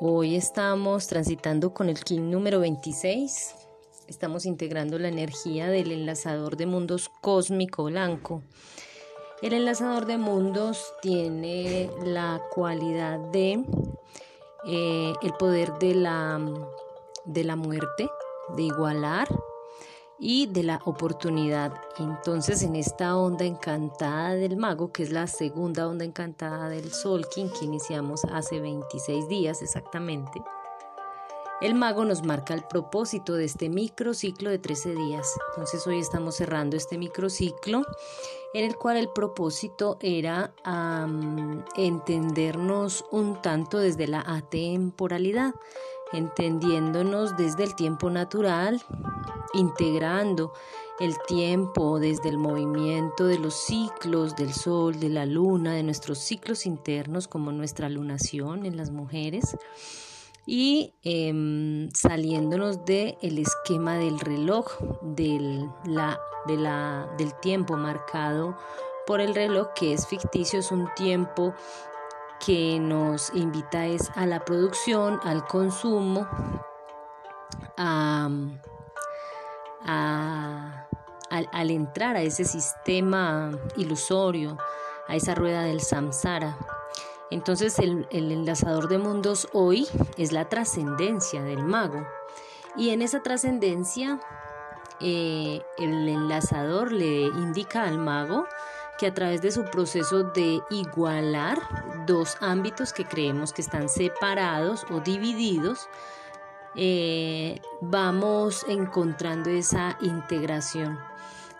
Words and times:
Hoy 0.00 0.34
estamos 0.34 1.06
transitando 1.06 1.72
con 1.72 1.88
el 1.88 2.02
KIN 2.02 2.28
número 2.28 2.58
26. 2.58 3.54
Estamos 4.08 4.44
integrando 4.44 4.98
la 4.98 5.06
energía 5.06 5.68
del 5.68 5.92
enlazador 5.92 6.56
de 6.56 6.66
mundos 6.66 7.08
cósmico 7.20 7.84
blanco. 7.84 8.42
El 9.40 9.52
enlazador 9.52 10.06
de 10.06 10.18
mundos 10.18 10.92
tiene 11.00 11.88
la 12.04 12.42
cualidad 12.52 13.20
de 13.30 13.64
eh, 14.66 15.12
el 15.22 15.32
poder 15.34 15.74
de 15.74 15.94
la, 15.94 16.40
de 17.24 17.44
la 17.44 17.54
muerte, 17.54 18.08
de 18.56 18.62
igualar 18.64 19.28
y 20.18 20.46
de 20.46 20.62
la 20.62 20.80
oportunidad. 20.84 21.72
Entonces 21.98 22.62
en 22.62 22.76
esta 22.76 23.16
onda 23.16 23.44
encantada 23.44 24.34
del 24.34 24.56
mago, 24.56 24.92
que 24.92 25.02
es 25.02 25.10
la 25.10 25.26
segunda 25.26 25.88
onda 25.88 26.04
encantada 26.04 26.68
del 26.68 26.92
Solkin 26.92 27.50
que 27.50 27.64
iniciamos 27.64 28.24
hace 28.24 28.60
26 28.60 29.28
días 29.28 29.62
exactamente, 29.62 30.42
el 31.60 31.74
mago 31.74 32.04
nos 32.04 32.24
marca 32.24 32.52
el 32.52 32.64
propósito 32.64 33.34
de 33.34 33.44
este 33.44 33.68
microciclo 33.68 34.50
de 34.50 34.58
13 34.58 34.94
días. 34.94 35.26
Entonces 35.50 35.86
hoy 35.86 36.00
estamos 36.00 36.34
cerrando 36.36 36.76
este 36.76 36.98
microciclo 36.98 37.84
en 38.52 38.64
el 38.64 38.76
cual 38.76 38.96
el 38.96 39.08
propósito 39.08 39.96
era 40.00 40.52
entendernos 41.76 43.04
un 43.12 43.40
tanto 43.40 43.78
desde 43.78 44.08
la 44.08 44.24
atemporalidad 44.26 45.54
entendiéndonos 46.14 47.36
desde 47.36 47.64
el 47.64 47.74
tiempo 47.74 48.10
natural, 48.10 48.82
integrando 49.52 50.52
el 51.00 51.16
tiempo 51.26 51.98
desde 51.98 52.28
el 52.28 52.38
movimiento 52.38 53.26
de 53.26 53.38
los 53.38 53.54
ciclos 53.54 54.36
del 54.36 54.52
sol, 54.52 55.00
de 55.00 55.08
la 55.08 55.26
luna, 55.26 55.74
de 55.74 55.82
nuestros 55.82 56.18
ciclos 56.18 56.66
internos 56.66 57.26
como 57.26 57.50
nuestra 57.50 57.88
lunación 57.88 58.64
en 58.64 58.76
las 58.76 58.90
mujeres 58.90 59.56
y 60.46 60.94
em, 61.02 61.90
saliéndonos 61.92 62.84
del 62.84 63.38
esquema 63.38 63.96
del 63.96 64.20
reloj, 64.20 64.66
del, 65.02 65.68
la, 65.84 66.20
de 66.46 66.56
la, 66.56 67.08
del 67.18 67.34
tiempo 67.40 67.76
marcado 67.76 68.56
por 69.06 69.20
el 69.20 69.34
reloj 69.34 69.68
que 69.74 69.92
es 69.92 70.06
ficticio, 70.06 70.60
es 70.60 70.70
un 70.70 70.88
tiempo 70.94 71.54
que 72.44 72.78
nos 72.78 73.32
invita 73.34 73.86
es 73.86 74.10
a 74.14 74.26
la 74.26 74.44
producción, 74.44 75.18
al 75.24 75.46
consumo, 75.46 76.28
al, 77.76 78.60
entrar 81.70 82.16
a 82.16 82.22
ese 82.22 82.44
sistema 82.44 83.50
ilusorio, 83.76 84.58
a 85.08 85.16
esa 85.16 85.34
rueda 85.34 85.62
del 85.62 85.80
samsara. 85.80 86.58
Entonces 87.30 87.78
el, 87.78 88.06
enlazador 88.10 88.88
de 88.88 88.98
mundos 88.98 89.48
hoy 89.52 89.88
es 90.18 90.32
la 90.32 90.48
trascendencia 90.48 91.42
del 91.42 91.62
mago. 91.64 92.06
Y 92.76 92.90
en 92.90 93.02
esa 93.02 93.22
trascendencia 93.22 94.20
eh, 95.00 95.62
el 95.78 96.08
enlazador 96.08 96.92
le 96.92 97.22
indica 97.22 97.84
al 97.84 97.98
mago 97.98 98.46
que 98.98 99.06
a 99.06 99.14
través 99.14 99.42
de 99.42 99.50
su 99.50 99.64
proceso 99.64 100.24
de 100.24 100.60
igualar 100.70 101.58
dos 102.06 102.36
ámbitos 102.40 102.92
que 102.92 103.04
creemos 103.04 103.52
que 103.52 103.62
están 103.62 103.88
separados 103.88 104.86
o 104.90 105.00
divididos, 105.00 105.88
eh, 106.76 107.60
vamos 107.80 108.64
encontrando 108.68 109.50
esa 109.50 109.96
integración. 110.00 110.98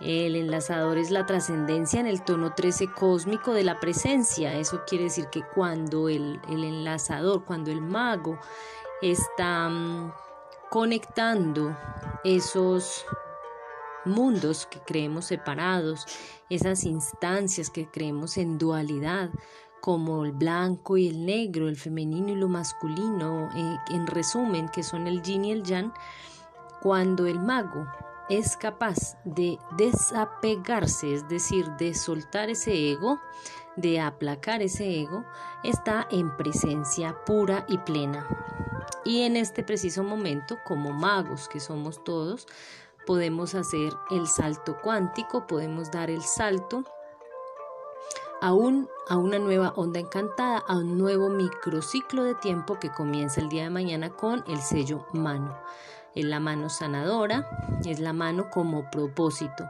El 0.00 0.34
enlazador 0.34 0.96
es 0.96 1.10
la 1.10 1.26
trascendencia 1.26 2.00
en 2.00 2.06
el 2.06 2.22
tono 2.22 2.54
13 2.54 2.90
cósmico 2.92 3.52
de 3.52 3.64
la 3.64 3.80
presencia. 3.80 4.54
Eso 4.54 4.82
quiere 4.86 5.04
decir 5.04 5.26
que 5.26 5.42
cuando 5.42 6.08
el, 6.08 6.40
el 6.48 6.64
enlazador, 6.64 7.44
cuando 7.44 7.70
el 7.70 7.82
mago 7.82 8.38
está 9.02 9.68
mm, 9.68 10.12
conectando 10.70 11.76
esos 12.24 13.04
mundos 14.04 14.66
que 14.66 14.80
creemos 14.80 15.26
separados, 15.26 16.06
esas 16.48 16.84
instancias 16.84 17.70
que 17.70 17.88
creemos 17.90 18.36
en 18.36 18.58
dualidad, 18.58 19.30
como 19.80 20.24
el 20.24 20.32
blanco 20.32 20.96
y 20.96 21.08
el 21.08 21.24
negro, 21.24 21.68
el 21.68 21.76
femenino 21.76 22.30
y 22.30 22.36
lo 22.36 22.48
masculino, 22.48 23.48
eh, 23.54 23.76
en 23.90 24.06
resumen, 24.06 24.68
que 24.68 24.82
son 24.82 25.06
el 25.06 25.22
yin 25.22 25.44
y 25.44 25.52
el 25.52 25.62
yang, 25.62 25.92
cuando 26.82 27.26
el 27.26 27.40
mago 27.40 27.86
es 28.28 28.56
capaz 28.56 29.16
de 29.24 29.58
desapegarse, 29.76 31.14
es 31.14 31.28
decir, 31.28 31.68
de 31.72 31.94
soltar 31.94 32.48
ese 32.48 32.92
ego, 32.92 33.20
de 33.76 34.00
aplacar 34.00 34.62
ese 34.62 35.00
ego, 35.00 35.24
está 35.64 36.06
en 36.10 36.36
presencia 36.36 37.16
pura 37.24 37.64
y 37.68 37.78
plena. 37.78 38.26
Y 39.04 39.22
en 39.22 39.36
este 39.36 39.62
preciso 39.62 40.04
momento, 40.04 40.58
como 40.64 40.92
magos 40.92 41.48
que 41.48 41.58
somos 41.58 42.04
todos, 42.04 42.46
podemos 43.06 43.54
hacer 43.54 43.94
el 44.10 44.26
salto 44.26 44.76
cuántico, 44.82 45.46
podemos 45.46 45.90
dar 45.90 46.10
el 46.10 46.22
salto 46.22 46.84
a, 48.40 48.48
a 48.48 49.16
una 49.16 49.38
nueva 49.38 49.72
onda 49.76 50.00
encantada, 50.00 50.58
a 50.58 50.76
un 50.76 50.98
nuevo 50.98 51.28
microciclo 51.28 52.24
de 52.24 52.34
tiempo 52.34 52.78
que 52.78 52.90
comienza 52.90 53.40
el 53.40 53.48
día 53.48 53.64
de 53.64 53.70
mañana 53.70 54.10
con 54.10 54.44
el 54.48 54.60
sello 54.60 55.06
mano. 55.12 55.58
Es 56.14 56.24
la 56.24 56.40
mano 56.40 56.68
sanadora, 56.68 57.48
es 57.84 58.00
la 58.00 58.12
mano 58.12 58.50
como 58.50 58.90
propósito. 58.90 59.68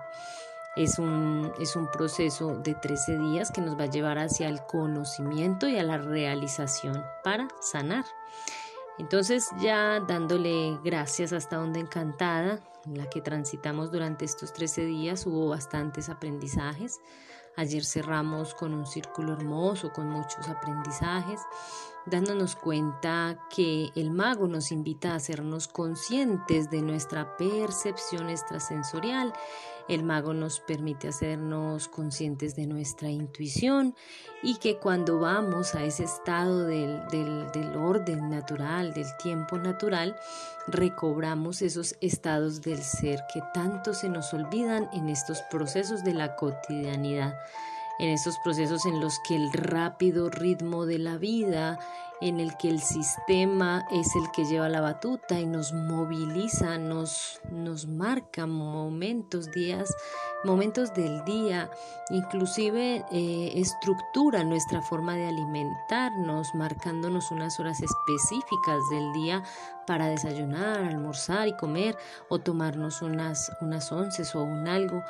Es 0.76 0.98
un, 0.98 1.52
es 1.58 1.74
un 1.76 1.90
proceso 1.90 2.56
de 2.56 2.74
13 2.74 3.18
días 3.18 3.50
que 3.50 3.60
nos 3.60 3.78
va 3.78 3.84
a 3.84 3.90
llevar 3.90 4.18
hacia 4.18 4.48
el 4.48 4.64
conocimiento 4.66 5.68
y 5.68 5.78
a 5.78 5.82
la 5.82 5.98
realización 5.98 7.04
para 7.24 7.48
sanar. 7.60 8.04
Entonces 8.98 9.48
ya 9.60 10.00
dándole 10.00 10.78
gracias 10.84 11.32
a 11.32 11.38
esta 11.38 11.60
onda 11.60 11.80
encantada, 12.86 13.02
la 13.02 13.08
que 13.08 13.20
transitamos 13.20 13.90
durante 13.90 14.24
estos 14.24 14.52
13 14.52 14.84
días, 14.84 15.26
hubo 15.26 15.48
bastantes 15.48 16.08
aprendizajes. 16.08 17.00
Ayer 17.56 17.84
cerramos 17.84 18.54
con 18.54 18.74
un 18.74 18.86
círculo 18.86 19.32
hermoso, 19.32 19.92
con 19.92 20.08
muchos 20.08 20.48
aprendizajes, 20.48 21.40
dándonos 22.06 22.54
cuenta 22.54 23.38
que 23.54 23.90
el 23.96 24.10
mago 24.10 24.46
nos 24.46 24.70
invita 24.72 25.12
a 25.12 25.16
hacernos 25.16 25.66
conscientes 25.68 26.70
de 26.70 26.80
nuestra 26.80 27.36
percepción 27.36 28.30
extrasensorial. 28.30 29.32
El 29.90 30.04
mago 30.04 30.34
nos 30.34 30.60
permite 30.60 31.08
hacernos 31.08 31.88
conscientes 31.88 32.54
de 32.54 32.64
nuestra 32.68 33.10
intuición 33.10 33.96
y 34.40 34.54
que 34.58 34.76
cuando 34.76 35.18
vamos 35.18 35.74
a 35.74 35.82
ese 35.82 36.04
estado 36.04 36.64
del, 36.64 37.02
orden 37.76 38.30
natural, 38.30 38.94
del 38.94 39.08
tiempo 39.16 39.58
natural, 39.58 40.14
recobramos 40.68 41.60
esos 41.60 41.96
estados 42.00 42.60
del 42.60 42.80
ser 42.84 43.24
que 43.34 43.42
tanto 43.52 43.92
se 43.92 44.08
nos 44.08 44.32
olvidan 44.32 44.88
en 44.92 45.08
estos 45.08 45.42
procesos 45.50 46.04
de 46.04 46.14
la 46.14 46.36
cotidianidad, 46.36 47.36
en 47.98 48.10
estos 48.10 48.38
procesos 48.44 48.86
en 48.86 49.00
los 49.00 49.18
que 49.26 49.34
el 49.34 49.52
rápido 49.52 50.30
ritmo 50.30 50.86
de 50.86 51.00
la 51.00 51.16
vida, 51.16 51.80
en 52.20 52.40
el 52.40 52.56
que 52.56 52.68
el 52.68 52.80
sistema 52.80 53.86
es 53.90 54.14
el 54.14 54.30
que 54.32 54.44
lleva 54.44 54.68
la 54.68 54.80
batuta 54.80 55.40
y 55.40 55.46
nos 55.46 55.72
moviliza, 55.72 56.78
nos, 56.78 57.40
nos 57.50 57.86
marca 57.86 58.46
momentos, 58.46 59.50
días, 59.50 59.94
momentos 60.44 60.94
del 60.94 61.24
día, 61.24 61.70
inclusive 62.10 63.04
eh, 63.10 63.52
estructura 63.56 64.44
nuestra 64.44 64.82
forma 64.82 65.16
de 65.16 65.26
alimentarnos, 65.26 66.54
marcándonos 66.54 67.30
unas 67.30 67.58
horas 67.60 67.80
específicas 67.82 68.78
del 68.90 69.12
día 69.12 69.42
para 69.86 70.08
desayunar, 70.08 70.84
almorzar 70.84 71.48
y 71.48 71.56
comer 71.56 71.96
o 72.28 72.38
tomarnos 72.38 73.02
unas, 73.02 73.50
unas 73.60 73.90
onces 73.92 74.34
o 74.34 74.42
un 74.42 74.68
algo. 74.68 75.02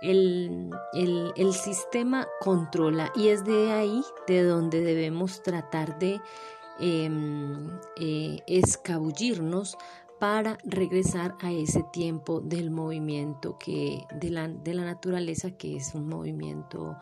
El, 0.00 0.70
el, 0.94 1.52
sistema 1.54 2.26
controla 2.40 3.12
y 3.14 3.28
es 3.28 3.44
de 3.44 3.70
ahí 3.70 4.02
de 4.26 4.42
donde 4.42 4.80
debemos 4.80 5.44
tratar 5.44 5.96
de 6.00 6.20
Em, 6.84 7.78
eh, 7.96 8.42
escabullirnos 8.46 9.76
para 10.22 10.56
regresar 10.62 11.34
a 11.40 11.50
ese 11.50 11.82
tiempo 11.92 12.40
del 12.40 12.70
movimiento 12.70 13.58
que 13.58 14.06
de 14.14 14.30
la, 14.30 14.46
de 14.46 14.72
la 14.72 14.84
naturaleza 14.84 15.50
que 15.50 15.74
es 15.74 15.96
un 15.96 16.08
movimiento 16.08 16.96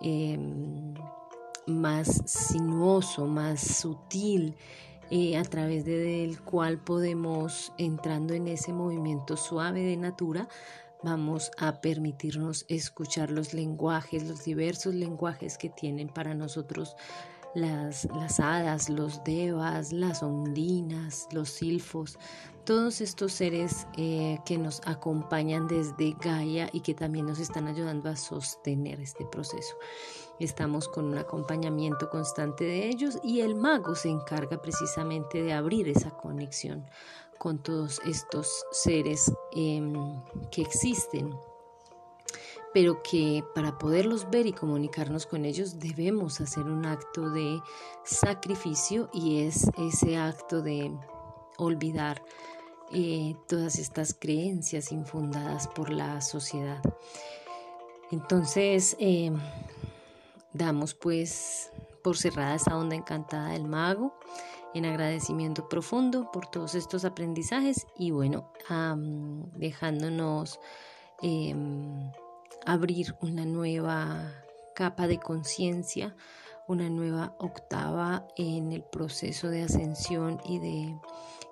em, 0.00 0.94
más 1.66 2.22
sinuoso, 2.24 3.26
más 3.26 3.60
sutil, 3.60 4.54
eh, 5.10 5.36
a 5.36 5.42
través 5.42 5.84
del 5.84 6.40
cual 6.40 6.78
podemos, 6.78 7.72
entrando 7.78 8.32
en 8.32 8.46
ese 8.46 8.72
movimiento 8.72 9.36
suave 9.36 9.82
de 9.82 9.96
natura, 9.96 10.48
vamos 11.02 11.50
a 11.58 11.80
permitirnos 11.80 12.64
escuchar 12.68 13.32
los 13.32 13.54
lenguajes, 13.54 14.22
los 14.22 14.44
diversos 14.44 14.94
lenguajes 14.94 15.58
que 15.58 15.68
tienen 15.68 16.06
para 16.06 16.32
nosotros 16.32 16.94
las, 17.56 18.06
hadas, 18.38 18.90
los 18.90 19.24
devas, 19.24 19.90
las 19.92 20.22
ondinas, 20.22 21.26
los 21.32 21.48
silfos, 21.48 22.18
todos 22.64 23.00
estos 23.00 23.32
seres 23.32 23.86
eh, 23.96 24.38
que 24.44 24.58
nos 24.58 24.82
acompañan 24.84 25.66
desde 25.66 26.14
Gaia 26.20 26.68
y 26.72 26.80
que 26.80 26.94
también 26.94 27.26
nos 27.26 27.38
están 27.38 27.66
ayudando 27.66 28.10
a 28.10 28.16
sostener 28.16 29.00
este 29.00 29.24
proceso. 29.24 29.74
Estamos 30.38 30.86
con 30.88 31.06
un 31.06 31.16
acompañamiento 31.16 32.10
constante 32.10 32.64
de 32.64 32.88
ellos 32.88 33.18
y 33.22 33.40
el 33.40 33.54
mago 33.54 33.94
se 33.94 34.10
encarga 34.10 34.60
precisamente 34.60 35.42
de 35.42 35.54
abrir 35.54 35.88
esa 35.88 36.10
conexión 36.10 36.84
con 37.38 37.62
todos 37.62 38.00
estos 38.04 38.66
seres 38.70 39.32
em, 39.52 39.94
que 40.50 40.60
existen 40.60 41.34
pero 42.76 43.02
que 43.02 43.42
para 43.54 43.78
poderlos 43.78 44.28
ver 44.28 44.46
y 44.46 44.52
comunicarnos 44.52 45.24
con 45.24 45.46
ellos 45.46 45.78
debemos 45.78 46.42
hacer 46.42 46.64
un 46.64 46.84
acto 46.84 47.30
de 47.30 47.62
sacrificio 48.04 49.08
y 49.14 49.46
es 49.46 49.70
ese 49.78 50.18
acto 50.18 50.60
de 50.60 50.92
olvidar 51.56 52.22
eh, 52.92 53.34
todas 53.48 53.78
estas 53.78 54.12
creencias 54.12 54.92
infundadas 54.92 55.68
por 55.68 55.88
la 55.88 56.20
sociedad. 56.20 56.82
Entonces, 58.10 58.94
eh, 59.00 59.32
damos 60.52 60.92
pues 60.92 61.72
por 62.04 62.18
cerrada 62.18 62.56
esta 62.56 62.76
onda 62.76 62.94
encantada 62.94 63.52
del 63.52 63.64
mago 63.64 64.12
en 64.74 64.84
agradecimiento 64.84 65.66
profundo 65.66 66.30
por 66.30 66.46
todos 66.48 66.74
estos 66.74 67.06
aprendizajes 67.06 67.86
y 67.96 68.10
bueno, 68.10 68.52
dejándonos 69.54 70.60
em, 71.22 72.12
abrir 72.66 73.14
una 73.20 73.44
nueva 73.44 74.44
capa 74.74 75.06
de 75.06 75.18
conciencia, 75.18 76.14
una 76.68 76.90
nueva 76.90 77.34
octava 77.38 78.26
en 78.36 78.72
el 78.72 78.82
proceso 78.82 79.48
de 79.48 79.62
ascensión 79.62 80.40
y 80.44 80.58
de, 80.58 80.98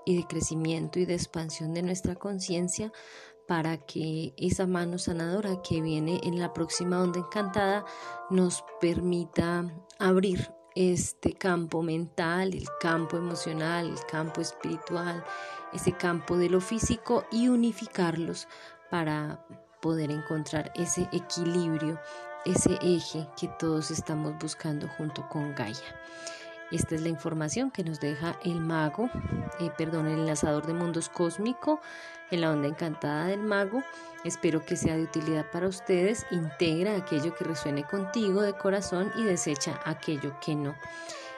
y 0.04 0.16
de 0.16 0.26
crecimiento 0.26 0.98
y 0.98 1.06
de 1.06 1.14
expansión 1.14 1.72
de 1.72 1.82
nuestra 1.82 2.16
conciencia 2.16 2.92
para 3.46 3.76
que 3.76 4.34
esa 4.36 4.66
mano 4.66 4.98
sanadora 4.98 5.62
que 5.62 5.80
viene 5.80 6.20
en 6.24 6.40
la 6.40 6.52
próxima 6.52 7.02
onda 7.02 7.20
encantada 7.20 7.84
nos 8.30 8.64
permita 8.80 9.70
abrir 9.98 10.50
este 10.74 11.34
campo 11.34 11.82
mental, 11.82 12.54
el 12.54 12.66
campo 12.80 13.16
emocional, 13.16 13.86
el 13.86 14.06
campo 14.06 14.40
espiritual, 14.40 15.22
ese 15.72 15.92
campo 15.92 16.36
de 16.36 16.48
lo 16.48 16.60
físico 16.60 17.24
y 17.30 17.48
unificarlos 17.48 18.48
para 18.90 19.46
poder 19.84 20.10
encontrar 20.10 20.72
ese 20.74 21.06
equilibrio, 21.12 22.00
ese 22.46 22.78
eje 22.80 23.28
que 23.38 23.48
todos 23.58 23.90
estamos 23.90 24.32
buscando 24.38 24.88
junto 24.88 25.28
con 25.28 25.54
Gaia. 25.54 25.76
Esta 26.72 26.94
es 26.94 27.02
la 27.02 27.10
información 27.10 27.70
que 27.70 27.84
nos 27.84 28.00
deja 28.00 28.38
el 28.44 28.60
mago, 28.60 29.10
eh, 29.60 29.70
perdón, 29.76 30.06
el 30.06 30.20
enlazador 30.20 30.66
de 30.66 30.72
mundos 30.72 31.10
cósmico 31.10 31.82
en 32.30 32.40
la 32.40 32.50
onda 32.50 32.66
encantada 32.66 33.26
del 33.26 33.40
mago. 33.40 33.84
Espero 34.24 34.64
que 34.64 34.76
sea 34.76 34.96
de 34.96 35.02
utilidad 35.02 35.44
para 35.52 35.68
ustedes. 35.68 36.24
Integra 36.30 36.96
aquello 36.96 37.34
que 37.34 37.44
resuene 37.44 37.84
contigo 37.84 38.40
de 38.40 38.54
corazón 38.54 39.12
y 39.18 39.24
desecha 39.24 39.78
aquello 39.84 40.34
que 40.40 40.54
no. 40.54 40.74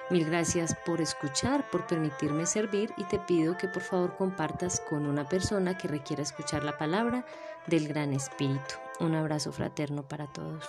Mil 0.09 0.25
gracias 0.25 0.73
por 0.87 1.01
escuchar, 1.01 1.69
por 1.71 1.85
permitirme 1.89 2.47
servir 2.47 2.93
y 2.97 3.03
te 3.05 3.19
pido 3.19 3.57
que 3.59 3.67
por 3.67 3.83
favor 3.83 4.17
compartas 4.17 4.81
con 4.81 5.05
una 5.05 5.29
persona 5.29 5.77
que 5.77 5.89
requiera 5.89 6.23
escuchar 6.23 6.63
la 6.63 6.79
palabra 6.79 7.27
del 7.67 7.89
Gran 7.89 8.13
Espíritu. 8.13 8.77
Un 9.01 9.17
abrazo 9.17 9.51
fraterno 9.51 10.05
para 10.05 10.29
todos. 10.29 10.65